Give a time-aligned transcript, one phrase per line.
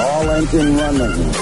[0.00, 1.32] All engine running.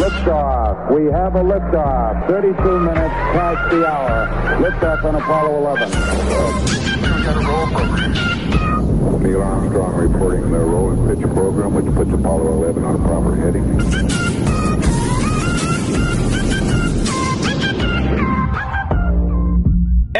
[0.00, 0.90] Liftoff.
[0.94, 2.26] We have a liftoff.
[2.28, 4.28] 32 minutes past the hour.
[4.60, 5.90] Liftoff on Apollo 11.
[9.22, 13.36] Neil Armstrong reporting the roll and pitch program, which puts Apollo 11 on a proper
[13.36, 14.41] heading.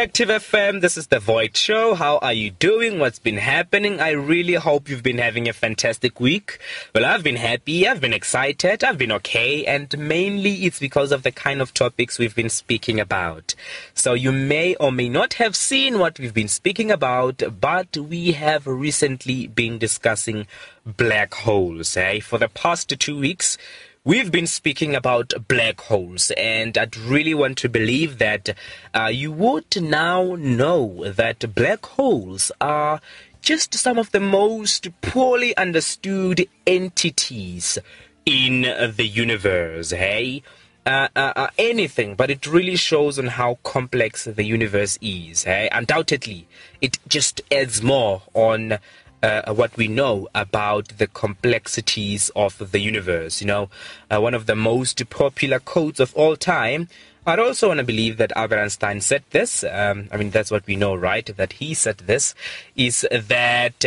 [0.02, 1.94] Active FM, this is The Void Show.
[1.94, 2.98] How are you doing?
[2.98, 4.00] What's been happening?
[4.00, 6.58] I really hope you've been having a fantastic week.
[6.92, 11.22] Well, I've been happy, I've been excited, I've been okay, and mainly it's because of
[11.22, 13.54] the kind of topics we've been speaking about.
[13.94, 18.32] So you may or may not have seen what we've been speaking about, but we
[18.32, 20.48] have recently been discussing
[20.84, 21.96] black holes.
[21.96, 22.18] Eh?
[22.18, 23.56] For the past two weeks,
[24.04, 28.48] We've been speaking about black holes, and I'd really want to believe that
[28.92, 33.00] uh, you would now know that black holes are
[33.42, 37.78] just some of the most poorly understood entities
[38.26, 40.42] in the universe, hey?
[40.84, 45.44] Uh, uh, uh, anything, but it really shows on how complex the universe is.
[45.44, 45.68] Hey?
[45.70, 46.48] Undoubtedly,
[46.80, 48.78] it just adds more on
[49.22, 53.40] uh, what we know about the complexities of the universe.
[53.40, 53.70] You know,
[54.10, 56.88] uh, one of the most popular quotes of all time.
[57.24, 59.62] I'd also want to believe that Albert Einstein said this.
[59.62, 61.24] Um, I mean, that's what we know, right?
[61.36, 62.34] That he said this
[62.74, 63.84] is that,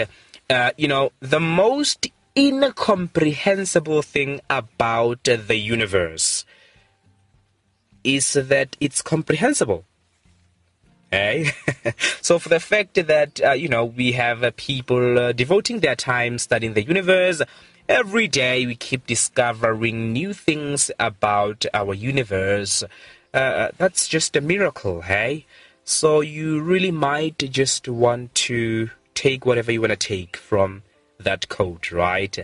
[0.49, 6.45] uh, you know, the most incomprehensible thing about the universe
[8.05, 9.83] is that it's comprehensible.
[11.11, 11.51] Eh?
[12.21, 15.95] so for the fact that uh, you know we have uh, people uh, devoting their
[15.95, 17.41] time studying the universe
[17.87, 22.83] every day we keep discovering new things about our universe
[23.33, 25.45] uh, that's just a miracle hey
[25.83, 30.81] so you really might just want to take whatever you want to take from
[31.19, 32.37] that code, right?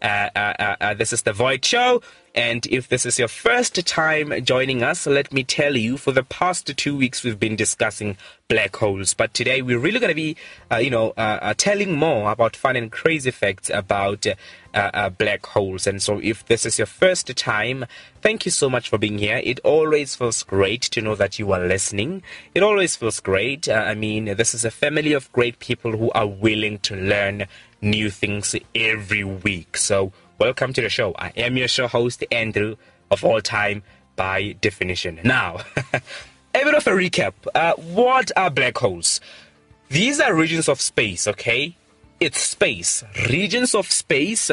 [0.00, 2.02] Uh, uh, uh, this is the Void Show.
[2.34, 6.22] And if this is your first time joining us, let me tell you, for the
[6.22, 9.12] past two weeks, we've been discussing black holes.
[9.12, 10.36] But today, we're really going to be,
[10.70, 14.24] uh, you know, uh, uh, telling more about fun and crazy facts about
[14.78, 15.88] Uh, uh, black holes.
[15.88, 17.84] And so, if this is your first time,
[18.22, 19.40] thank you so much for being here.
[19.42, 22.22] It always feels great to know that you are listening.
[22.54, 23.68] It always feels great.
[23.68, 27.48] Uh, I mean, this is a family of great people who are willing to learn
[27.82, 29.76] new things every week.
[29.76, 31.12] So, welcome to the show.
[31.18, 32.76] I am your show host, Andrew,
[33.10, 33.82] of all time
[34.14, 35.18] by definition.
[35.24, 35.58] Now,
[35.92, 36.00] a
[36.52, 37.32] bit of a recap.
[37.52, 39.20] Uh, what are black holes?
[39.88, 41.74] These are regions of space, okay?
[42.20, 44.50] It's space, regions of space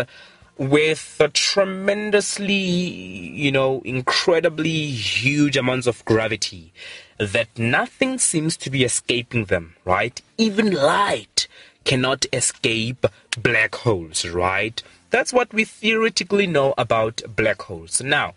[0.57, 6.71] with tremendously, you know, incredibly huge amounts of gravity
[7.17, 10.21] that nothing seems to be escaping them, right?
[10.37, 11.47] Even light
[11.83, 13.05] cannot escape
[13.37, 14.81] black holes, right?
[15.09, 18.01] That's what we theoretically know about black holes.
[18.01, 18.33] Now,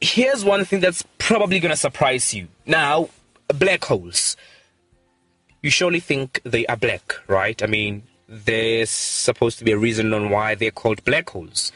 [0.00, 2.48] here's one thing that's probably going to surprise you.
[2.66, 3.08] Now,
[3.48, 4.36] black holes.
[5.66, 7.60] You surely think they are black, right?
[7.60, 11.72] I mean, there's supposed to be a reason on why they're called black holes.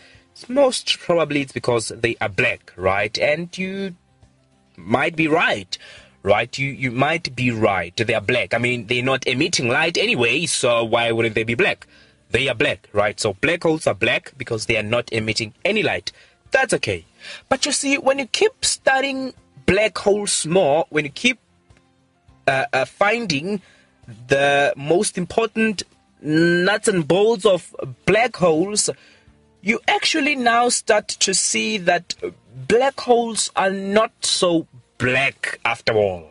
[0.47, 3.19] Most probably it's because they are black, right?
[3.19, 3.97] And you
[4.77, 5.77] might be right
[6.23, 6.57] right?
[6.57, 7.97] You you might be right.
[7.97, 8.55] They are black.
[8.55, 11.89] I mean, they're not emitting light anyway, so why wouldn't they be black?
[12.31, 13.19] They are black, right?
[13.19, 16.13] So black holes are black because they are not emitting any light.
[16.53, 17.07] That's okay.
[17.49, 19.33] But you see, when you keep studying
[19.67, 21.41] black holes more, when you keep
[22.47, 23.63] uh, uh, finding
[24.29, 25.83] the most important
[26.23, 27.75] nuts and bolts of
[28.07, 28.91] black holes,
[29.63, 32.15] you actually now start to see that
[32.69, 34.67] black holes are not so
[34.99, 36.31] black after all.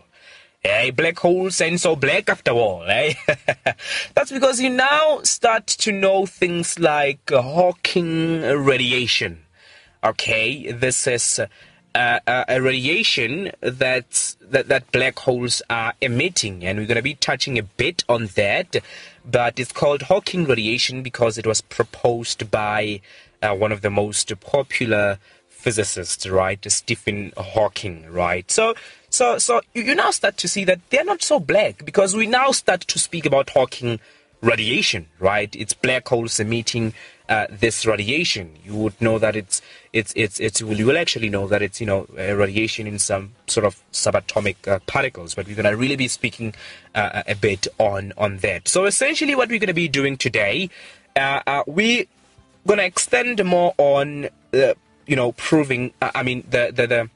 [0.63, 3.13] Eh, black holes ain't so black after all, eh?
[4.13, 9.46] That's because you now start to know things like Hawking radiation.
[10.03, 11.40] Okay, this is
[11.95, 17.16] uh, a radiation that, that that black holes are emitting, and we're going to be
[17.16, 18.75] touching a bit on that.
[19.25, 23.02] But it's called Hawking radiation because it was proposed by
[23.41, 26.64] uh, one of the most popular physicists, right?
[26.72, 28.49] Stephen Hawking, right?
[28.49, 28.75] So,
[29.09, 32.52] so, so you now start to see that they're not so black because we now
[32.52, 33.99] start to speak about Hawking
[34.41, 35.53] radiation, right?
[35.55, 36.93] It's black holes emitting
[37.29, 38.52] uh, this radiation.
[38.66, 39.61] You would know that it's
[39.93, 43.66] it's it's it's you will actually know that it's you know radiation in some sort
[43.66, 45.35] of subatomic uh, particles.
[45.35, 46.53] But we're gonna really be speaking
[46.96, 48.67] uh, a bit on on that.
[48.67, 50.70] So essentially, what we're gonna be doing today,
[51.16, 52.05] uh, uh, we're
[52.67, 54.76] gonna extend more on the
[55.09, 57.09] you know, proving, uh, I mean, the, the, the,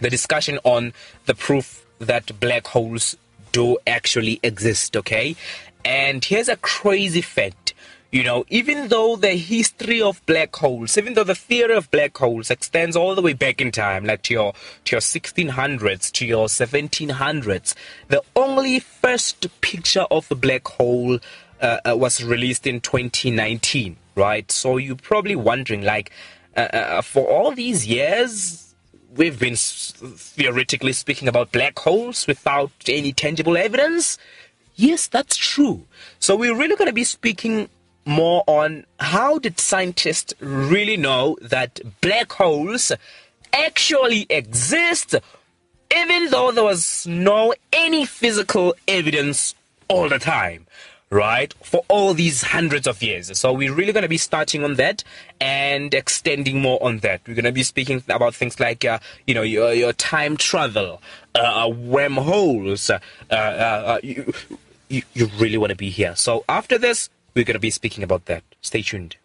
[0.00, 0.94] the discussion on
[1.26, 3.16] the proof that black holes
[3.52, 5.36] do actually exist, okay?
[5.84, 7.74] And here's a crazy fact.
[8.14, 12.16] You know, even though the history of black holes, even though the theory of black
[12.16, 14.52] holes extends all the way back in time, like to your
[14.84, 17.74] to your 1600s, to your 1700s,
[18.06, 21.18] the only first picture of a black hole
[21.60, 24.48] uh, uh, was released in 2019, right?
[24.52, 26.12] So you're probably wondering, like,
[26.56, 28.76] uh, uh for all these years,
[29.16, 34.18] we've been theoretically speaking about black holes without any tangible evidence.
[34.76, 35.86] Yes, that's true.
[36.20, 37.68] So we're really going to be speaking
[38.04, 42.92] more on how did scientists really know that black holes
[43.52, 45.14] actually exist
[45.94, 49.54] even though there was no any physical evidence
[49.88, 50.66] all the time
[51.14, 51.54] right?
[51.62, 53.38] For all these hundreds of years.
[53.38, 55.04] So we're really going to be starting on that
[55.40, 57.20] and extending more on that.
[57.26, 61.00] We're going to be speaking about things like uh, you know your, your time travel
[61.34, 62.98] uh, uh wormholes uh,
[63.30, 64.32] uh, uh, you,
[64.88, 66.16] you, you really want to be here.
[66.16, 68.42] So after this we're going to be speaking about that.
[68.62, 69.16] Stay tuned.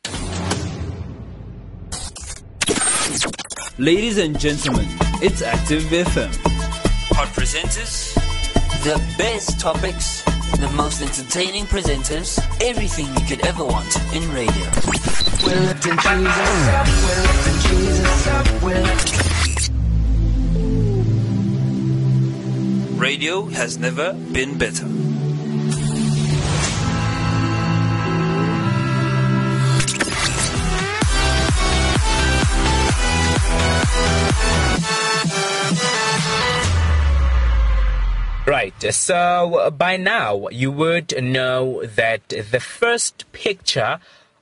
[3.77, 4.87] Ladies and gentlemen
[5.21, 6.29] it's active fm
[7.15, 8.13] hot presenters
[8.83, 10.23] the best topics
[10.57, 14.65] the most entertaining presenters, everything you could ever want in radio.
[15.45, 19.19] We're lifting Jesus up, we're lifting Jesus up, we're lifting...
[22.97, 24.87] Radio has never been better.
[38.59, 43.99] Right, so by now you would know that the first picture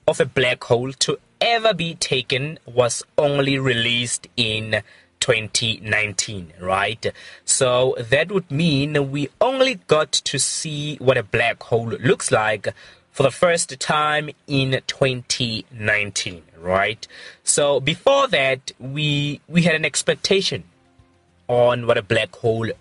[0.07, 4.81] of a black hole to ever be taken was only released in
[5.19, 7.05] 2019, right?
[7.45, 12.73] So that would mean we only got to see what a black hole looks like
[13.11, 17.07] for the first time in 2019, right?
[17.43, 20.63] So before that, we we had an expectation
[21.47, 22.71] on what a black hole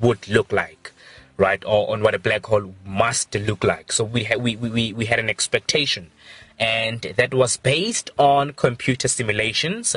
[0.00, 0.92] would look like
[1.36, 1.62] right?
[1.64, 3.92] Or on what a black hole must look like.
[3.92, 6.10] So we had we, we we had an expectation.
[6.58, 9.94] And that was based on computer simulations.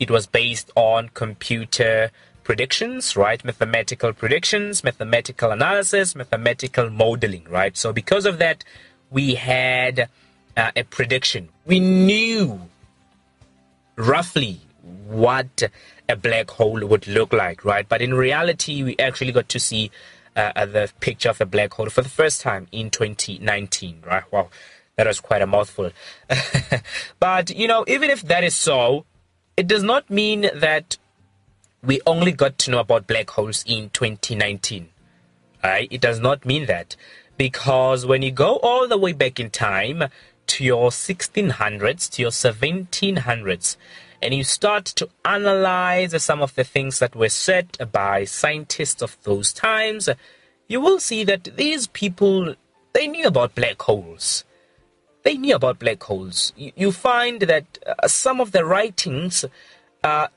[0.00, 2.10] It was based on computer
[2.44, 3.44] predictions right?
[3.44, 7.76] Mathematical predictions mathematical analysis mathematical modeling right?
[7.76, 8.64] So because of that
[9.10, 10.08] we had
[10.56, 11.50] uh, a prediction.
[11.66, 12.62] We knew
[13.96, 14.60] roughly
[15.06, 15.62] what
[16.08, 17.88] a black hole would look like, right?
[17.88, 19.90] But in reality, we actually got to see
[20.36, 24.30] uh, the picture of a black hole for the first time in 2019, right?
[24.32, 24.48] Wow,
[24.96, 25.90] that was quite a mouthful.
[27.20, 29.04] but, you know, even if that is so,
[29.56, 30.96] it does not mean that
[31.82, 34.88] we only got to know about black holes in 2019,
[35.62, 35.88] right?
[35.90, 36.96] It does not mean that.
[37.36, 40.04] Because when you go all the way back in time
[40.48, 43.76] to your 1600s, to your 1700s,
[44.20, 49.16] and you start to analyze some of the things that were said by scientists of
[49.22, 50.08] those times,
[50.66, 52.54] you will see that these people
[52.92, 54.44] they knew about black holes.
[55.22, 56.52] They knew about black holes.
[56.56, 59.44] You, you find that uh, some of the writings
[60.02, 60.28] uh,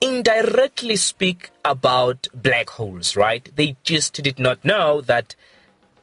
[0.00, 3.48] indirectly speak about black holes, right?
[3.54, 5.34] They just did not know that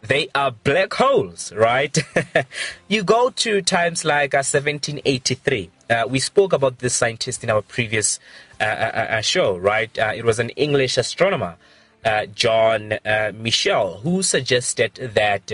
[0.02, 1.98] they are black holes, right?
[2.88, 5.70] you go to times like uh, 1783.
[5.90, 8.20] Uh, we spoke about this scientist in our previous
[8.60, 9.98] uh, uh, uh, uh show, right?
[9.98, 11.56] it was an English astronomer,
[12.34, 13.00] John
[13.36, 15.52] Michell, who suggested that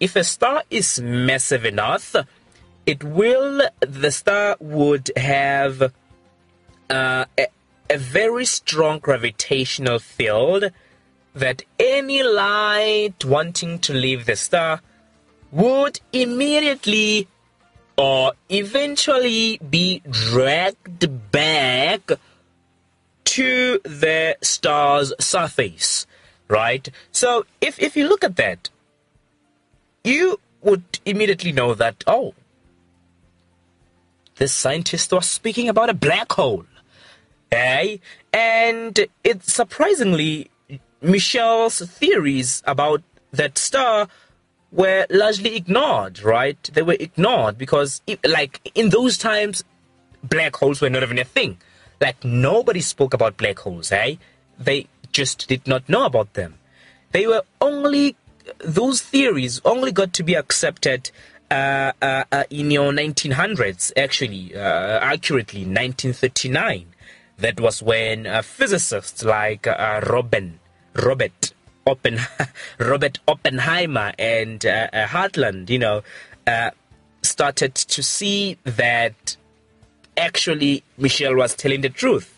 [0.00, 2.14] if a star is massive enough,
[2.86, 5.92] it will, the star would have
[6.90, 10.70] a, a very strong gravitational field
[11.34, 14.80] that any light wanting to leave the star
[15.52, 17.28] would immediately
[17.96, 22.12] or eventually be dragged back
[23.24, 26.06] to the star's surface,
[26.48, 26.88] right?
[27.10, 28.70] So if, if you look at that,
[30.04, 32.34] you would immediately know that, oh,
[34.36, 36.66] this scientist was speaking about a black hole.
[37.50, 37.98] Eh?
[38.32, 40.50] And it surprisingly
[41.00, 44.08] Michell's theories about that star
[44.72, 46.62] were largely ignored, right?
[46.72, 49.64] They were ignored because, like, in those times,
[50.22, 51.58] black holes were not even a thing.
[52.00, 54.16] Like, nobody spoke about black holes, eh?
[54.58, 56.58] They just did not know about them.
[57.12, 58.16] They were only,
[58.58, 61.10] those theories only got to be accepted
[61.50, 66.86] uh, uh, uh, in your 1900s, actually, uh, accurately, 1939.
[67.38, 70.58] That was when uh, physicists like uh, Robin
[70.94, 71.52] Robert
[71.86, 72.20] Oppen,
[72.78, 76.02] Robert Oppenheimer and uh, uh, Hartland, you know,
[76.46, 76.70] uh,
[77.22, 79.36] started to see that
[80.16, 82.32] actually Michelle was telling the truth.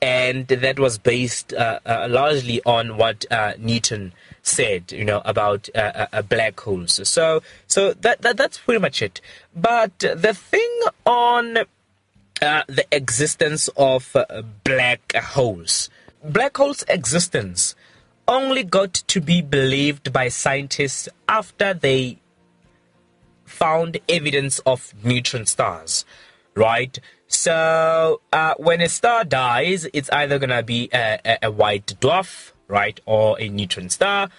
[0.00, 5.70] And that was based uh, uh, largely on what uh, Newton said, you know, about
[6.28, 7.08] black holes.
[7.08, 9.22] So, so that, that that's pretty much it.
[9.56, 11.54] But the thing on
[12.40, 14.14] the existence of
[14.62, 15.88] black holes,
[16.22, 17.74] black holes' existence
[18.26, 22.18] only got to be believed by scientists after they
[23.44, 26.04] found evidence of neutron stars,
[26.54, 26.98] right?
[27.28, 32.52] So uh, when a star dies, it's either gonna be a, a, a, white dwarf,
[32.68, 34.30] right, or a neutron star,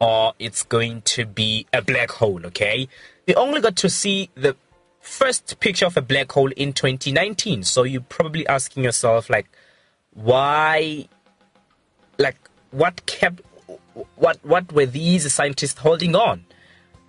[0.00, 2.44] or it's going to be a black hole.
[2.46, 2.88] Okay,
[3.26, 4.56] we only got to see the
[5.00, 7.64] first picture of a black hole in 2019.
[7.64, 9.46] So you're probably asking yourself, like,
[10.12, 11.08] why,
[12.72, 13.40] what kept,
[14.16, 16.44] what, what were these scientists holding on,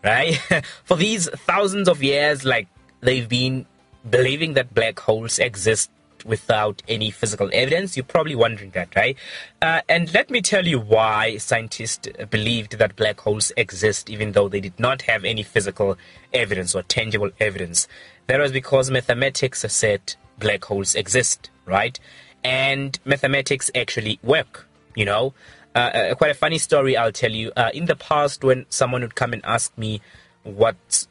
[0.04, 0.36] right?
[0.84, 2.68] For these thousands of years, like
[3.02, 3.66] they've been
[4.10, 5.90] believing that black holes exist
[6.26, 7.98] without any physical evidence.
[7.98, 9.18] You're probably wondering that, right?
[9.62, 14.48] Uh, and let me tell you why scientists believed that black holes exist even though
[14.48, 15.98] they did not have any physical
[16.34, 17.88] evidence or tangible evidence.
[18.28, 22.00] That was because mathematics said black holes exist, right?
[22.44, 25.34] And mathematics actually work, you know?
[25.76, 27.52] Uh, uh, quite a funny story I'll tell you.
[27.56, 30.02] Uh, in the past, when someone would come and ask me
[30.44, 31.08] what's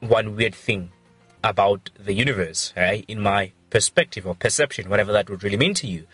[0.00, 0.90] one weird thing
[1.44, 3.04] about the universe, right?
[3.06, 6.06] In my perspective or perception, whatever that would really mean to you,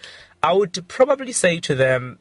[0.43, 2.19] I would probably say to them,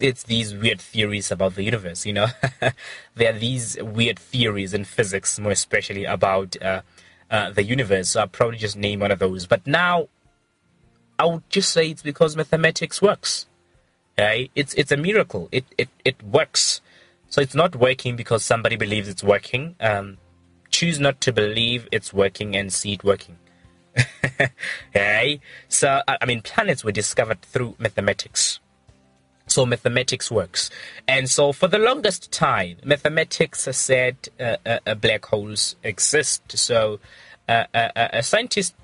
[0.00, 2.28] it's these weird theories about the universe, you know?
[3.14, 6.82] there are these weird theories in physics, more especially about uh,
[7.30, 8.10] uh, the universe.
[8.10, 9.46] So I'll probably just name one of those.
[9.46, 10.08] But now,
[11.18, 13.46] I would just say it's because mathematics works.
[14.18, 15.48] It's it's a miracle.
[15.52, 16.80] It it it works.
[17.28, 19.74] So it's not working because somebody believes it's working.
[19.80, 20.18] Um,
[20.70, 23.38] choose not to believe it's working and see it working.
[24.90, 25.40] okay?
[25.68, 28.58] So, I mean, planets were discovered through mathematics.
[29.46, 30.70] So mathematics works.
[31.06, 36.56] And so for the longest time, mathematics said uh, uh, uh, black holes exist.
[36.56, 37.00] So
[37.48, 38.74] uh, uh, uh, a scientist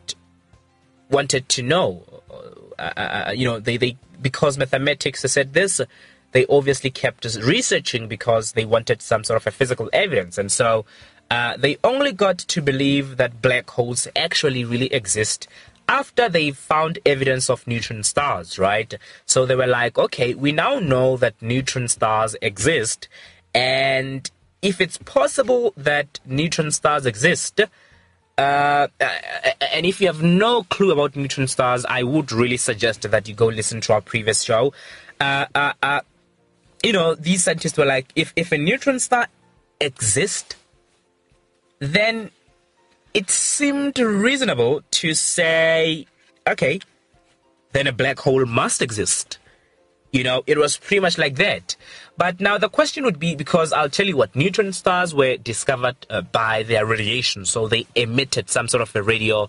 [1.10, 2.02] wanted to know,
[2.78, 5.80] uh, uh, uh, you know, they, they because mathematics said this,
[6.32, 10.38] they obviously kept researching because they wanted some sort of a physical evidence.
[10.38, 10.84] And so
[11.30, 15.46] uh, they only got to believe that black holes actually really exist
[15.88, 18.94] after they found evidence of neutron stars, right?
[19.24, 23.08] So they were like, okay, we now know that neutron stars exist,
[23.54, 27.60] and if it's possible that neutron stars exist,
[28.38, 28.86] uh,
[29.72, 33.34] and if you have no clue about neutron stars, I would really suggest that you
[33.34, 34.72] go listen to our previous show.
[35.20, 36.00] Uh, uh, uh
[36.84, 39.26] you know, these scientists were like, if, if a neutron star
[39.80, 40.54] exists,
[41.80, 42.30] then
[43.14, 46.06] it seemed reasonable to say,
[46.46, 46.78] okay,
[47.72, 49.38] then a black hole must exist.
[50.12, 51.74] You know, it was pretty much like that.
[52.18, 56.04] But now the question would be because I'll tell you what, neutron stars were discovered
[56.10, 59.48] uh, by their radiation, so they emitted some sort of a radio,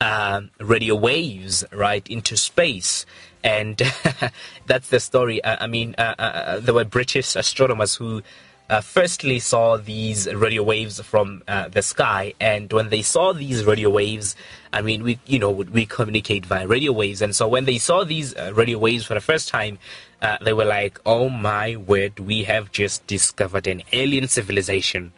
[0.00, 3.06] uh, radio waves right into space,
[3.44, 3.80] and
[4.66, 5.42] that's the story.
[5.44, 8.22] Uh, I mean, uh, uh, there were British astronomers who
[8.70, 13.64] uh, firstly saw these radio waves from uh, the sky, and when they saw these
[13.64, 14.36] radio waves,
[14.72, 18.04] I mean, we you know we communicate via radio waves, and so when they saw
[18.04, 19.78] these uh, radio waves for the first time,
[20.20, 25.12] uh, they were like, "Oh my word, we have just discovered an alien civilization."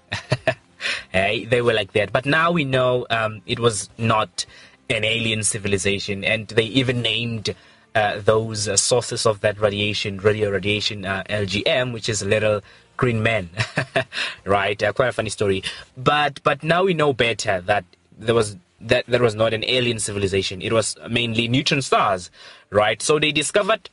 [1.11, 4.47] hey, they were like that, but now we know um, it was not
[4.89, 7.55] an alien civilization, and they even named.
[7.93, 12.61] Uh, those uh, sources of that radiation, radio radiation, uh, LGM, which is little
[13.01, 13.49] green men,
[14.45, 14.81] right?
[14.83, 15.65] Uh, quite a funny story.
[15.97, 17.85] But but now we know better that
[18.17, 20.61] there was that there was not an alien civilization.
[20.61, 22.31] It was mainly neutron stars,
[22.69, 23.01] right?
[23.01, 23.89] So they discovered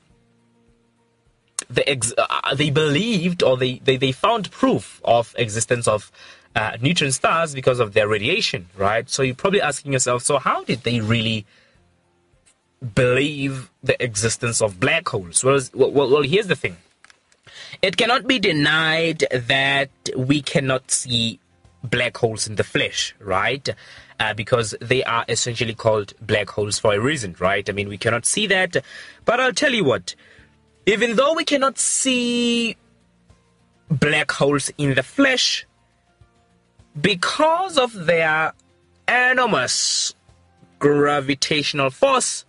[1.70, 6.12] the ex- uh, they believed or they, they, they found proof of existence of
[6.56, 9.10] uh, neutron stars because of their radiation, right?
[9.10, 11.46] So you're probably asking yourself, so how did they really
[12.94, 15.44] believe the existence of black holes?
[15.44, 16.78] Well, well, well here's the thing.
[17.82, 21.40] It cannot be denied that we cannot see
[21.84, 23.68] black holes in the flesh, right?
[24.20, 27.70] Uh, because they are essentially called black holes for a reason, right?
[27.70, 28.78] I mean, we cannot see that.
[29.26, 30.16] But I'll tell you what,
[30.86, 32.76] even though we cannot see
[33.90, 35.66] black holes in the flesh,
[37.00, 38.54] because of their
[39.08, 40.16] enormous
[40.80, 42.46] gravitational force,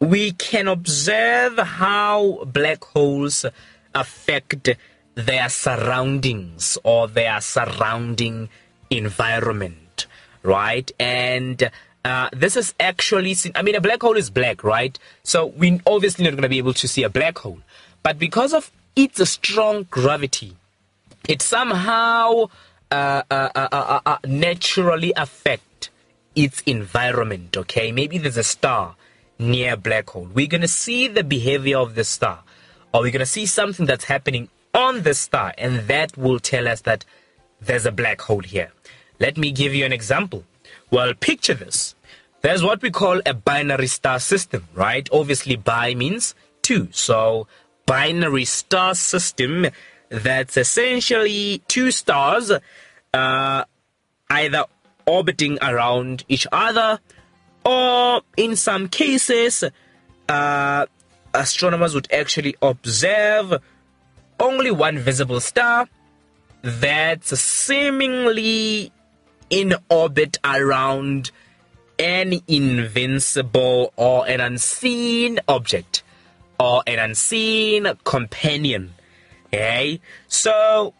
[0.00, 3.44] we can observe how black holes
[3.94, 4.68] affect
[5.14, 8.48] their surroundings or their surrounding
[8.90, 9.88] environment
[10.42, 10.90] right?
[10.98, 11.70] And
[12.04, 14.98] uh, this is actually, I mean, a black hole is black, right?
[15.22, 17.60] So we obviously not going to be able to see a black hole.
[18.02, 20.56] But because of its strong gravity,
[21.28, 22.46] it somehow
[22.90, 25.90] uh, uh, uh, uh, uh naturally affect
[26.34, 27.92] its environment, okay?
[27.92, 28.96] Maybe there's a star
[29.38, 30.28] near black hole.
[30.32, 32.44] We're going to see the behavior of the star,
[32.92, 36.68] or we're going to see something that's happening on the star, and that will tell
[36.68, 37.04] us that
[37.60, 38.72] there's a black hole here.
[39.18, 40.44] Let me give you an example.
[40.90, 41.94] Well, picture this.
[42.40, 45.08] There's what we call a binary star system, right?
[45.12, 46.88] Obviously, bi means two.
[46.92, 47.48] So,
[47.84, 49.66] binary star system
[50.08, 52.52] that's essentially two stars
[53.12, 53.64] uh,
[54.30, 54.64] either
[55.06, 57.00] orbiting around each other
[57.64, 59.64] or in some cases
[60.28, 60.86] uh,
[61.38, 63.54] astronomers would actually observe
[64.40, 65.88] only one visible star
[66.62, 68.92] that's seemingly
[69.50, 71.30] in orbit around
[71.98, 76.02] an invincible or an unseen object
[76.60, 78.94] or an unseen companion.
[79.46, 80.00] Okay?
[80.28, 80.94] So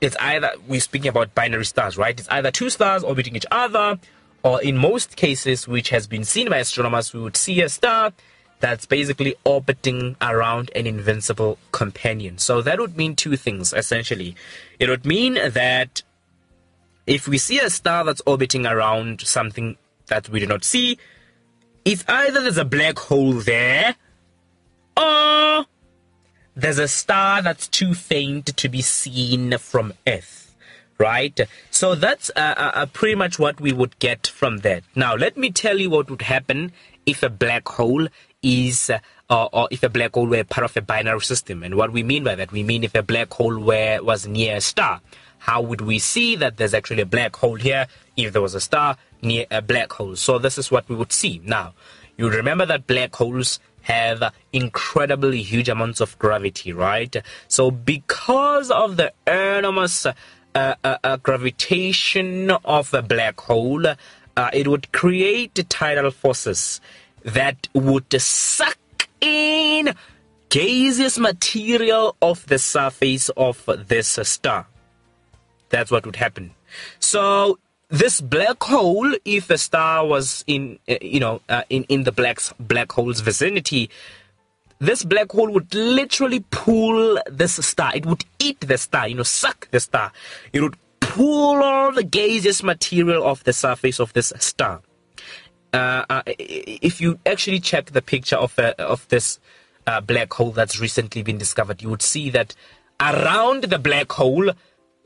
[0.00, 2.18] it's either we're speaking about binary stars, right?
[2.18, 3.98] It's either two stars orbiting each other,
[4.42, 8.12] or in most cases, which has been seen by astronomers, we would see a star
[8.60, 12.38] that's basically orbiting around an invincible companion.
[12.38, 14.36] So that would mean two things essentially.
[14.78, 16.02] It would mean that
[17.06, 19.76] if we see a star that's orbiting around something
[20.06, 20.98] that we do not see,
[21.84, 23.96] it's either there's a black hole there
[24.96, 25.66] or
[26.54, 30.54] there's a star that's too faint to be seen from Earth,
[30.98, 31.38] right?
[31.70, 34.82] So that's uh, uh, uh, pretty much what we would get from that.
[34.94, 36.72] Now, let me tell you what would happen
[37.06, 38.08] if a black hole
[38.42, 41.62] is, uh, or if a black hole were part of a binary system.
[41.62, 44.56] And what we mean by that, we mean if a black hole were was near
[44.56, 45.00] a star.
[45.38, 48.60] How would we see that there's actually a black hole here if there was a
[48.60, 50.16] star near a black hole?
[50.16, 51.40] So this is what we would see.
[51.44, 51.74] Now,
[52.16, 57.16] you remember that black holes have incredibly huge amounts of gravity, right?
[57.48, 60.12] So because of the enormous uh,
[60.54, 66.80] uh, uh, gravitation of a black hole, uh, it would create tidal forces
[67.22, 68.78] that would suck
[69.20, 69.94] in
[70.48, 74.66] gaseous material off the surface of this star.
[75.68, 76.52] That's what would happen.
[76.98, 82.04] So this black hole, if a star was in, uh, you know, uh, in in
[82.04, 83.90] the black black hole's vicinity,
[84.78, 87.94] this black hole would literally pull this star.
[87.94, 90.12] It would eat the star, you know, suck the star.
[90.52, 94.82] It would pull all the gaseous material off the surface of this star.
[95.72, 99.38] Uh, uh, if you actually check the picture of uh, of this
[99.86, 102.54] uh, black hole that's recently been discovered, you would see that
[103.00, 104.50] around the black hole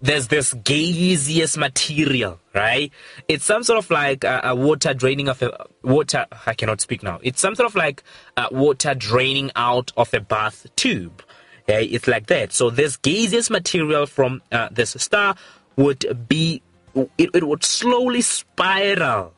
[0.01, 2.93] there's this gaseous material, right?
[3.29, 6.27] It's some sort of like a, a water draining of a water.
[6.47, 7.21] I cannot speak now.
[7.23, 8.03] It's some sort of like
[8.51, 11.23] water draining out of a bath tube.
[11.63, 12.53] Okay, it's like that.
[12.53, 15.37] So this gaseous material from uh, this star
[15.77, 16.63] would be,
[16.95, 19.34] it, it would slowly spiral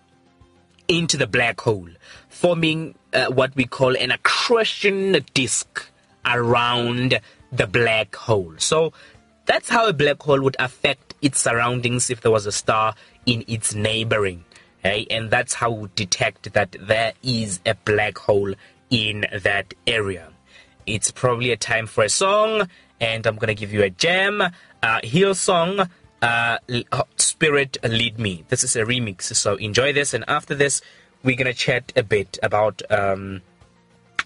[0.89, 1.89] into the black hole,
[2.29, 5.87] forming uh, what we call an accretion disk
[6.25, 7.21] around
[7.53, 8.55] the black hole.
[8.59, 8.93] So
[9.47, 12.95] that's how a black hole would affect its surroundings if there was a star
[13.25, 14.45] in its neighboring.
[14.81, 15.07] Okay?
[15.11, 18.55] And that's how we detect that there is a black hole
[18.91, 20.29] in that area.
[20.87, 22.69] It's probably a time for a song,
[23.01, 24.41] and I'm gonna give you a jam.
[24.41, 25.91] Uh, Hillsong,
[26.27, 26.59] uh,
[27.17, 28.45] Spirit Lead Me.
[28.49, 30.13] This is a remix, so enjoy this.
[30.15, 30.81] And after this,
[31.23, 33.43] we're gonna chat a bit about um,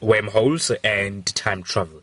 [0.00, 2.02] wormholes and time travel.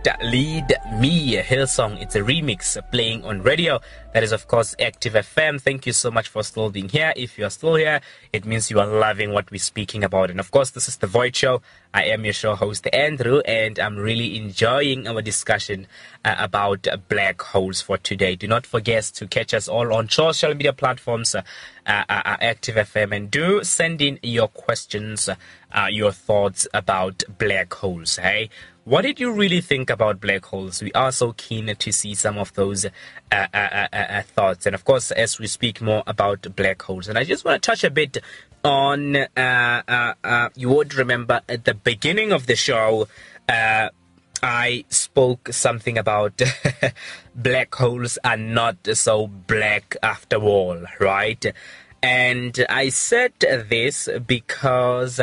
[0.00, 2.00] Spirit Lead Me, Hillsong.
[2.00, 3.80] It's a remix playing on radio.
[4.14, 5.60] That is, of course, Active FM.
[5.60, 7.12] Thank you so much for still being here.
[7.16, 8.00] If you are still here,
[8.32, 10.30] it means you are loving what we're speaking about.
[10.30, 11.60] And of course, this is The Void Show.
[11.92, 15.86] I am your show host, Andrew, and I'm really enjoying our discussion
[16.24, 18.36] uh, about uh, black holes for today.
[18.36, 21.42] Do not forget to catch us all on social media platforms, uh,
[21.86, 27.74] uh, uh Active FM, and do send in your questions, uh, your thoughts about black
[27.74, 28.16] holes.
[28.16, 28.50] Hey,
[28.90, 30.82] what did you really think about black holes?
[30.82, 32.88] We are so keen to see some of those uh,
[33.30, 34.66] uh, uh, uh, uh thoughts.
[34.66, 37.64] And of course, as we speak more about black holes, and I just want to
[37.64, 38.18] touch a bit
[38.64, 43.06] on, uh, you would remember at the beginning of the show,
[43.48, 46.42] I spoke something about
[47.36, 51.46] black holes are not so black after all, right?
[52.02, 55.20] And I said this because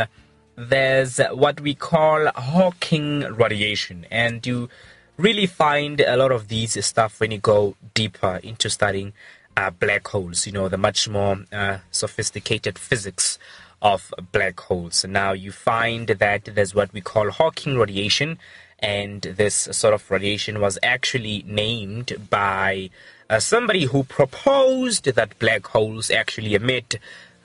[0.57, 4.69] there's what we call Hawking radiation, and you
[5.15, 9.13] really find a lot of these stuff when you go deeper into studying
[9.55, 10.47] uh, black holes.
[10.47, 13.37] You know, the much more uh, sophisticated physics
[13.83, 15.05] of black holes.
[15.05, 18.39] Now you find that there's what we call Hawking radiation,
[18.79, 22.89] and this sort of radiation was actually named by
[23.29, 26.95] uh, somebody who proposed that black holes actually emit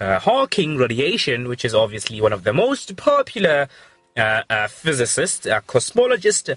[0.02, 3.68] uh, Hawking radiation, which is obviously one of the most popular
[4.16, 6.56] uh, uh, physicists, uh, cosmologist,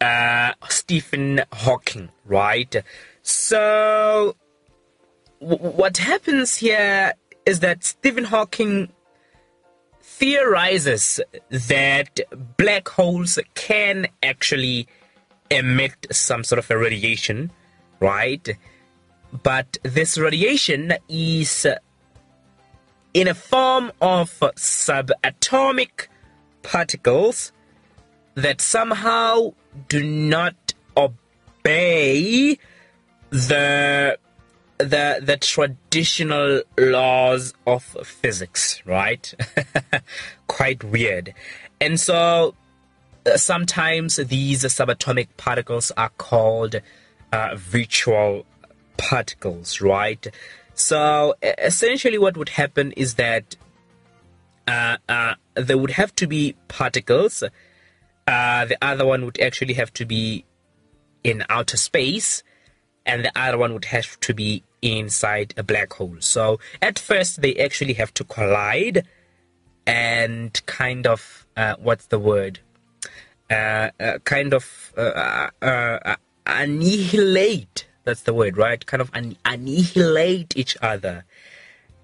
[0.00, 2.74] uh, Stephen Hawking, right?
[3.22, 4.36] So,
[5.40, 8.90] what happens here is that Stephen Hawking
[10.00, 12.20] theorizes that
[12.56, 14.86] black holes can actually
[15.50, 17.50] emit some sort of a radiation,
[18.00, 18.48] right?
[19.42, 21.66] But this radiation is
[23.14, 26.08] in a form of subatomic
[26.62, 27.52] particles
[28.34, 29.52] that somehow
[29.88, 32.58] do not obey
[33.30, 34.18] the
[34.78, 39.32] the the traditional laws of physics right?
[40.48, 41.32] Quite weird.
[41.80, 42.54] And so
[43.24, 46.80] uh, sometimes these subatomic particles are called
[47.32, 48.44] uh, virtual
[48.96, 50.26] particles right
[50.74, 53.56] so essentially, what would happen is that
[54.66, 57.42] uh, uh, there would have to be particles.
[58.26, 60.44] Uh, the other one would actually have to be
[61.22, 62.42] in outer space,
[63.06, 66.16] and the other one would have to be inside a black hole.
[66.20, 69.06] So at first, they actually have to collide
[69.86, 72.60] and kind of uh, what's the word?
[73.50, 74.92] Uh, uh, kind of
[76.46, 78.84] annihilate that's the word, right?
[78.84, 81.24] Kind of an- annihilate each other.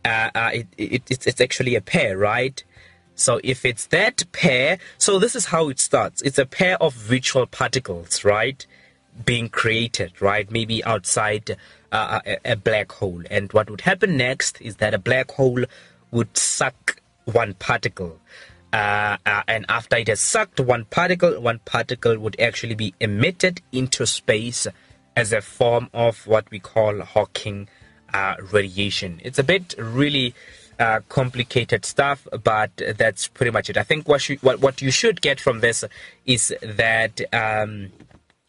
[0.04, 2.62] Uh, uh, it, it, it's, it's actually a pair, right?
[3.14, 6.22] So if it's that pair, so this is how it starts.
[6.22, 8.66] It's a pair of virtual particles, right?
[9.24, 10.50] Being created, right?
[10.50, 11.56] Maybe outside
[11.92, 13.22] uh, a, a black hole.
[13.30, 15.64] And what would happen next is that a black hole
[16.10, 18.18] would suck one particle.
[18.72, 23.60] Uh, uh, and after it has sucked one particle, one particle would actually be emitted
[23.72, 24.66] into space
[25.16, 27.68] as a form of what we call Hawking
[28.12, 29.20] uh, radiation.
[29.22, 30.34] It's a bit really
[30.78, 33.76] uh, complicated stuff, but that's pretty much it.
[33.76, 35.84] I think what, what, what you should get from this
[36.24, 37.92] is that um,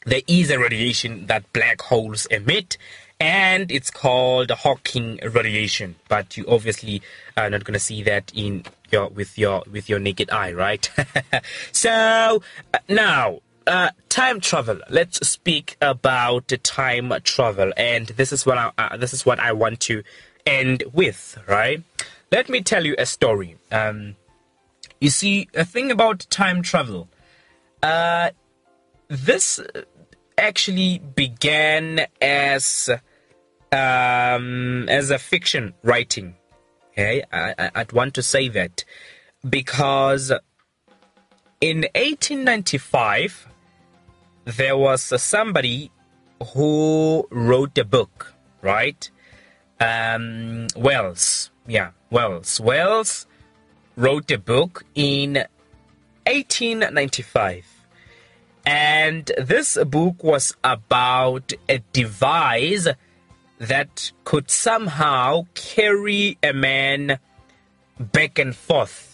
[0.05, 2.77] there is a radiation that black holes emit,
[3.19, 5.95] and it's called Hawking radiation.
[6.07, 7.01] But you obviously
[7.37, 10.89] are not going to see that in your with your with your naked eye, right?
[11.71, 12.41] so
[12.73, 14.79] uh, now uh, time travel.
[14.89, 19.51] Let's speak about time travel, and this is what I, uh, this is what I
[19.51, 20.03] want to
[20.45, 21.37] end with.
[21.47, 21.83] Right?
[22.31, 23.57] Let me tell you a story.
[23.71, 24.15] Um,
[24.99, 27.09] you see, a thing about time travel.
[27.81, 28.29] Uh,
[29.07, 29.59] this
[30.37, 32.89] actually began as
[33.71, 36.35] um, as a fiction writing.
[36.93, 38.83] Okay, I, I'd want to say that
[39.47, 40.31] because
[41.61, 43.47] in 1895
[44.45, 45.91] there was somebody
[46.53, 49.09] who wrote a book, right?
[49.79, 52.59] Um, Wells, yeah, Wells.
[52.59, 53.27] Wells
[53.95, 55.33] wrote a book in
[56.25, 57.65] 1895.
[58.65, 62.87] And this book was about a device
[63.57, 67.19] that could somehow carry a man
[67.99, 69.10] back and forth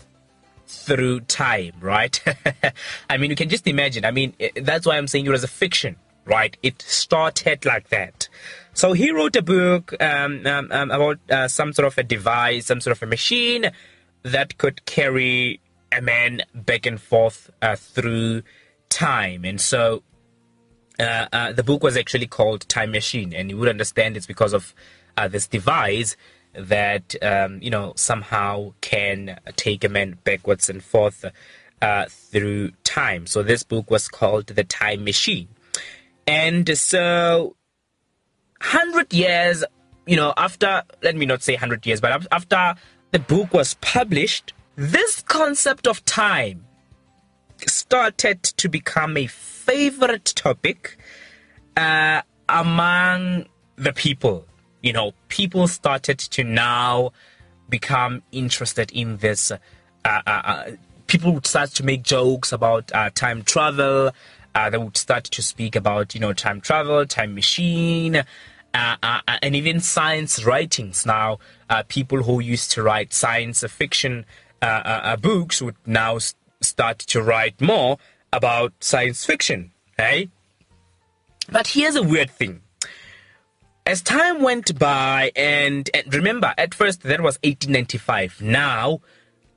[0.68, 2.22] through time, right?
[3.10, 4.06] I mean, you can just imagine.
[4.06, 6.56] I mean, that's why I'm saying it was a fiction, right?
[6.62, 8.28] It started like that.
[8.74, 12.68] So he wrote a book um, um, um, about uh, some sort of a device,
[12.68, 13.72] some sort of a machine
[14.24, 18.44] that could carry a man back and forth uh, through
[18.90, 19.46] time.
[19.46, 20.04] And so
[21.00, 24.54] uh, uh, the book was actually called Time Machine, and you would understand it's because
[24.54, 24.76] of
[25.16, 26.16] uh, this device
[26.58, 31.26] that um, you know somehow can take a man backwards and forth
[31.82, 33.28] uh, through time.
[33.28, 35.48] So this book was called The Time Machine,
[36.26, 37.56] and so
[38.60, 39.64] hundred years,
[40.06, 42.76] you know, after let me not say hundred years, but after
[43.12, 46.66] the book was published, this concept of time
[47.66, 50.98] started to become a favorite topic
[51.76, 54.46] uh, among the people.
[54.88, 57.12] You know, people started to now
[57.68, 59.52] become interested in this.
[59.52, 59.58] Uh,
[60.06, 60.72] uh, uh
[61.08, 64.12] people would start to make jokes about uh, time travel.
[64.56, 68.24] Uh, they would start to speak about, you know, time travel, time machine,
[68.74, 71.06] and even science writings.
[71.06, 71.40] Now,
[71.90, 74.26] people who used to write science fiction
[75.20, 76.18] books would now
[76.62, 77.98] start to write more
[78.32, 80.30] about science fiction, hey?
[81.52, 82.62] But here's a weird thing.
[83.88, 88.42] As time went by, and, and remember, at first that was 1895.
[88.42, 89.00] Now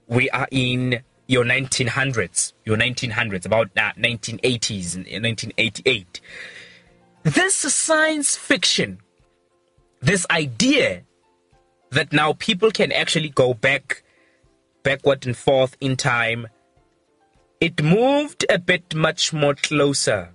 [0.07, 6.21] we are in your 1900s, your 1900s, about uh, 1980s, 1988.
[7.25, 9.01] This science fiction,
[10.01, 11.03] this idea
[11.91, 14.05] that now people can actually go back,
[14.85, 16.47] backward and forth in time
[17.61, 20.31] it moved a bit much more closer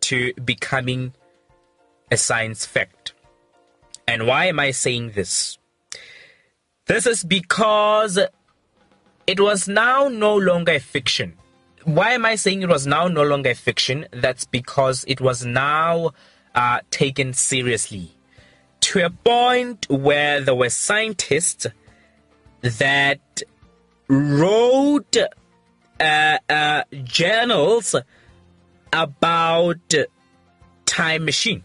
[0.00, 1.12] to becoming
[2.10, 2.99] a science fact.
[4.10, 5.56] And why am I saying this?
[6.86, 8.18] This is because
[9.28, 11.34] it was now no longer a fiction.
[11.84, 14.06] Why am I saying it was now no longer a fiction?
[14.10, 16.10] That's because it was now
[16.56, 18.10] uh, taken seriously
[18.80, 21.68] to a point where there were scientists
[22.62, 23.42] that
[24.08, 25.16] wrote
[26.00, 27.94] uh, uh, journals
[28.92, 29.94] about
[30.84, 31.62] time machine.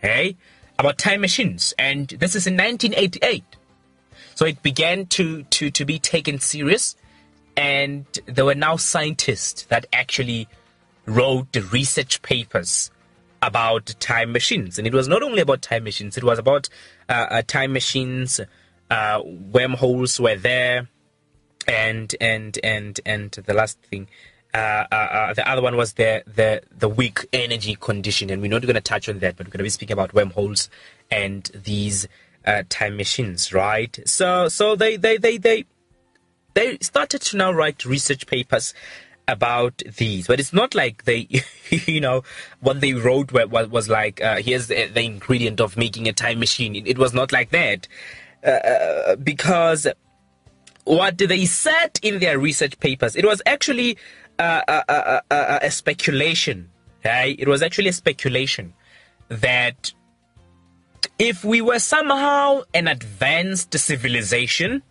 [0.00, 0.38] Hey,
[0.80, 3.44] about time machines, and this is in 1988.
[4.34, 6.96] So it began to to to be taken serious,
[7.56, 10.48] and there were now scientists that actually
[11.06, 12.90] wrote the research papers
[13.42, 16.68] about time machines, and it was not only about time machines; it was about
[17.08, 18.40] uh, uh time machines.
[18.90, 20.88] Uh, wormholes were there
[21.68, 24.08] and and and and the last thing
[24.52, 28.80] the other one was the the the weak energy condition, and we're not going to
[28.80, 30.68] touch on that, but we're going to be speaking about wormholes
[31.10, 32.08] and these
[32.44, 33.98] uh, time machines, right?
[34.06, 35.64] So so they they they they
[36.54, 38.74] they started to now write research papers
[39.28, 41.28] about these, but it's not like they,
[41.70, 42.24] you know,
[42.60, 46.40] what they wrote was, was like, uh, here's the, the, ingredient of making a time
[46.40, 46.74] machine.
[46.74, 47.86] It, was not like that,
[48.44, 49.86] uh, because
[50.84, 53.98] what they said in their research papers, it was actually uh,
[54.40, 56.70] a, a, a, a, speculation.
[57.04, 58.74] It was actually a speculation
[59.28, 59.92] that
[61.18, 64.82] if we were somehow an advanced civilization,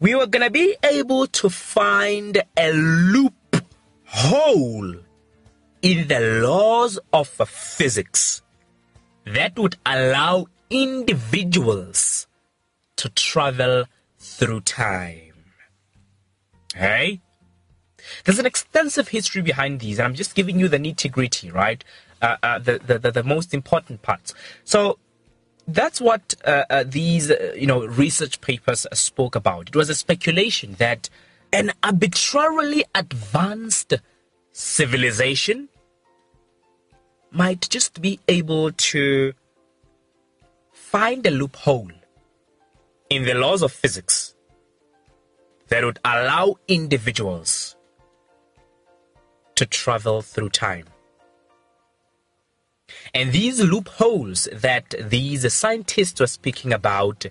[0.00, 3.34] we were going to be able to find a loophole
[5.82, 8.42] in the laws of physics
[9.24, 12.26] that would allow individuals
[12.96, 13.84] to travel
[14.18, 15.25] through time.
[16.76, 17.22] Hey?
[18.24, 21.82] There's an extensive history behind these, and I'm just giving you the nitty gritty, right?
[22.20, 24.34] Uh, uh, the, the, the, the, most important parts.
[24.64, 24.98] So
[25.68, 29.68] that's what uh, uh these, uh, you know, research papers spoke about.
[29.68, 31.10] It was a speculation that
[31.52, 33.94] an arbitrarily advanced
[34.52, 35.68] civilization
[37.30, 39.34] might just be able to
[40.72, 41.90] find a loophole
[43.10, 44.35] in the laws of physics
[45.68, 47.76] that would allow individuals
[49.56, 50.86] to travel through time.
[53.14, 57.26] And these loopholes that these scientists were speaking about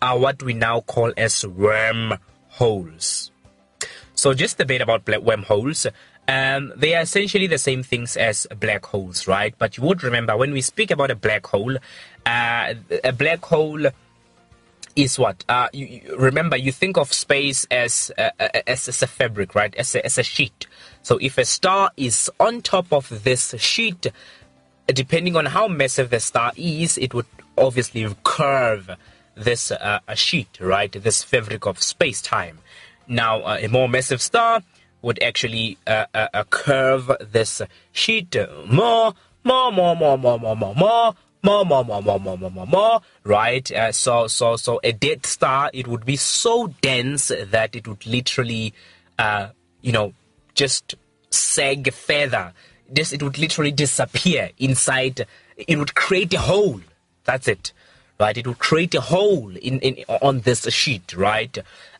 [0.00, 3.30] are what we now call as wormholes.
[4.14, 5.86] So, just a bit about wormholes.
[6.28, 9.54] Um, they are essentially the same things as black holes, right?
[9.56, 11.76] But you would remember when we speak about a black hole,
[12.24, 13.86] uh, a black hole
[14.96, 15.44] is what?
[15.48, 19.54] Uh, you, you, remember, you think of space as, uh, uh, as, as a fabric,
[19.54, 19.74] right?
[19.76, 20.66] As a, as a sheet.
[21.02, 24.06] So if a star is on top of this sheet,
[24.88, 27.26] depending on how massive the star is, it would
[27.58, 28.90] obviously curve
[29.36, 30.90] this uh, sheet, right?
[30.90, 32.58] This fabric of space time.
[33.06, 34.62] Now, uh, a more massive star
[35.02, 36.06] would actually uh,
[36.50, 38.34] curve this sheet
[38.66, 43.00] more, more, more, more, more, more, more, more, more, more, more, more, more, more, more,
[43.24, 43.70] right?
[43.70, 48.06] Uh, so, so, so a dead star, it would be so dense that it would
[48.06, 48.74] literally,
[49.18, 49.48] uh,
[49.80, 50.12] you know,
[50.54, 50.96] just
[51.30, 52.52] sag further.
[52.88, 55.26] This it would literally disappear inside.
[55.56, 56.80] It would create a hole.
[57.24, 57.72] That's it,
[58.18, 58.36] right?
[58.36, 61.58] It would create a hole in, in on this sheet, right?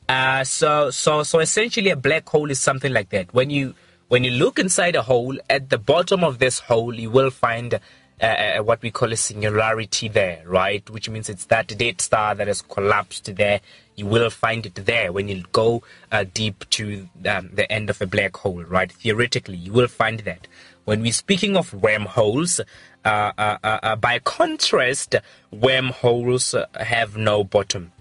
[0.08, 3.34] Uh, so so so essentially, a black hole is something like that.
[3.34, 3.74] When you
[4.08, 7.80] when you look inside a hole, at the bottom of this hole, you will find
[8.20, 10.88] uh, uh, what we call a singularity there, right?
[10.88, 13.60] Which means it's that dead star that has collapsed there.
[13.94, 18.00] You will find it there when you go uh, deep to um, the end of
[18.00, 18.90] a black hole, right?
[18.90, 20.46] Theoretically, you will find that.
[20.86, 22.60] When we're speaking of wormholes,
[23.04, 25.16] uh, uh, uh, by contrast,
[25.50, 27.92] wormholes have no bottom.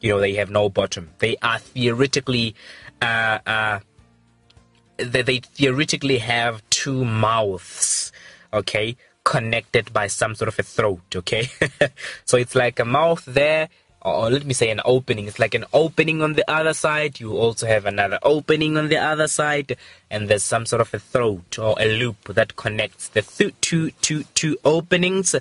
[0.00, 1.10] You know, they have no bottom.
[1.18, 2.54] They are theoretically
[4.98, 8.12] they theoretically have two mouths
[8.52, 11.48] okay connected by some sort of a throat, okay?
[12.24, 13.68] so it's like a mouth there,
[14.02, 15.26] or let me say an opening.
[15.26, 17.20] It's like an opening on the other side.
[17.20, 19.76] You also have another opening on the other side,
[20.10, 23.90] and there's some sort of a throat or a loop that connects the th- two,
[24.00, 25.34] two, two openings,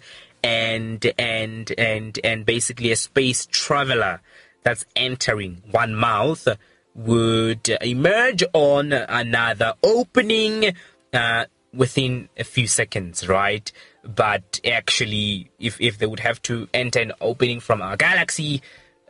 [0.43, 4.21] and and and and basically a space traveler
[4.63, 6.47] that's entering one mouth
[6.95, 10.73] would emerge on another opening.
[11.13, 13.71] Uh, within a few seconds, right?
[14.03, 18.61] But actually, if, if they would have to enter an opening from our galaxy,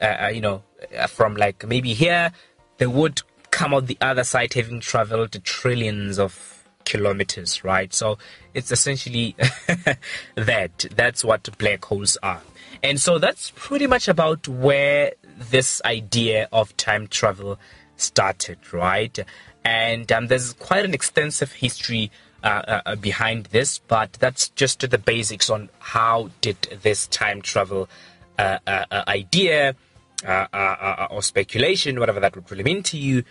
[0.01, 0.63] uh, uh, you know,
[0.97, 2.31] uh, from like maybe here,
[2.77, 7.93] they would come out the other side having traveled trillions of kilometers, right?
[7.93, 8.17] So
[8.53, 9.35] it's essentially
[10.35, 10.85] that.
[10.95, 12.41] That's what black holes are.
[12.81, 17.59] And so that's pretty much about where this idea of time travel
[17.97, 19.17] started, right?
[19.65, 22.11] And um, there's quite an extensive history
[22.43, 27.89] uh, uh, behind this, but that's just the basics on how did this time travel
[28.37, 29.75] uh, uh, uh idea
[31.11, 33.23] or speculation, whatever that would really mean to you,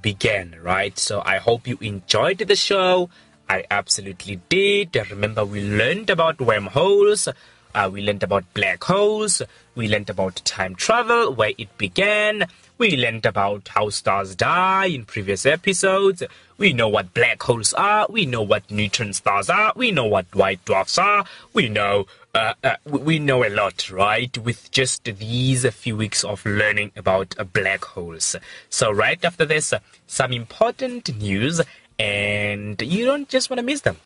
[0.00, 0.98] began, right?
[0.98, 3.10] So I hope you enjoyed the show.
[3.50, 4.96] I absolutely did.
[5.10, 7.28] Remember, we learned about wormholes.
[7.74, 9.42] Uh, we learned about black holes.
[9.74, 12.46] We learned about time travel, where it began.
[12.78, 16.22] We learned about how stars die in previous episodes.
[16.58, 18.06] We know what black holes are.
[18.08, 19.72] We know what neutron stars are.
[19.76, 21.24] We know what white dwarfs are.
[21.52, 24.36] We know uh, uh, we know a lot, right?
[24.38, 28.36] With just these few weeks of learning about uh, black holes.
[28.70, 29.74] So right after this,
[30.06, 31.60] some important news,
[31.98, 33.96] and you don't just want to miss them.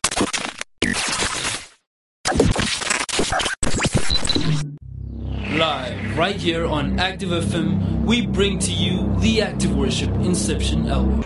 [5.63, 11.21] Live right here on Active FM, we bring to you the Active Worship Inception album.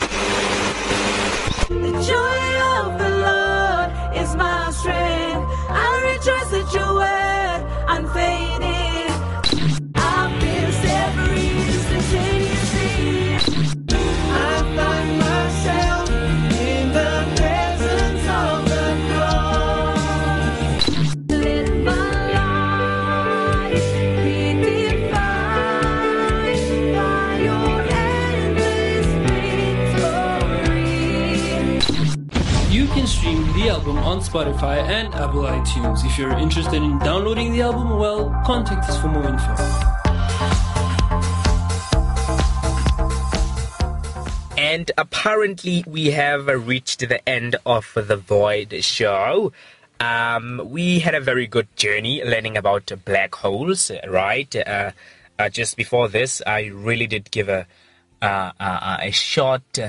[1.70, 5.44] The joy of the Lord is my strength.
[5.70, 6.48] I rejoice.
[34.38, 36.06] Spotify and Apple iTunes.
[36.06, 39.56] If you're interested in downloading the album, well, contact us for more info.
[44.56, 49.54] And apparently, we have reached the end of the Void show.
[50.00, 54.56] Um, we had a very good journey learning about black holes, right?
[54.56, 54.92] Uh,
[55.40, 57.66] uh, just before this, I really did give a
[58.22, 59.80] uh, uh a short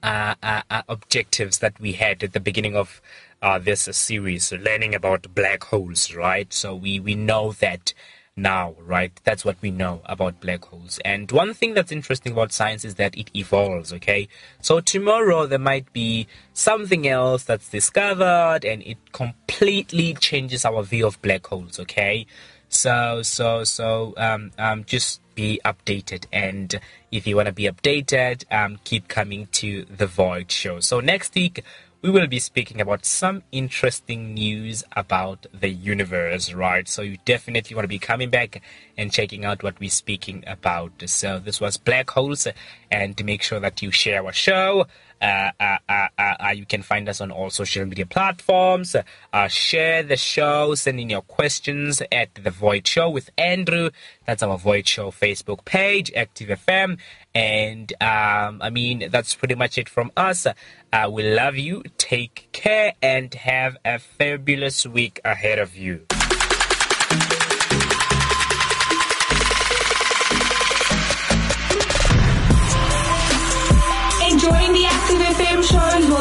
[0.00, 3.00] uh, uh, uh, objectives that we had at the beginning of
[3.42, 6.52] uh, this series, learning about black holes, right?
[6.52, 7.94] So we, we know that
[8.38, 9.12] now, right?
[9.24, 10.98] That's what we know about black holes.
[11.04, 14.28] And one thing that's interesting about science is that it evolves, okay?
[14.60, 21.06] So tomorrow there might be something else that's discovered and it completely changes our view
[21.06, 22.26] of black holes, okay?
[22.68, 26.26] So, so, so, um, um, just be updated.
[26.32, 26.78] And
[27.10, 30.80] if you want to be updated, um, keep coming to the Void Show.
[30.80, 31.64] So next week,
[32.00, 36.86] we will be speaking about some interesting news about the universe, right?
[36.86, 38.62] So you definitely want to be coming back
[38.96, 40.92] and checking out what we're speaking about.
[41.06, 42.46] So this was Black Holes,
[42.90, 44.86] and make sure that you share our show.
[45.20, 48.96] Uh, uh, uh, uh, you can find us on all social media platforms.
[49.32, 53.90] Uh, share the show, send in your questions at The Void Show with Andrew.
[54.26, 56.98] That's our Void Show Facebook page, Active FM.
[57.34, 60.46] And um, I mean, that's pretty much it from us.
[60.92, 61.82] Uh, we love you.
[61.98, 66.06] Take care and have a fabulous week ahead of you.